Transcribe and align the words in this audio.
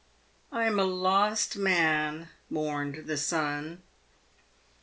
"I 0.51 0.65
am 0.65 0.79
a 0.79 0.83
lost 0.83 1.55
man," 1.57 2.29
mourned 2.49 3.05
the 3.05 3.17
son. 3.17 3.83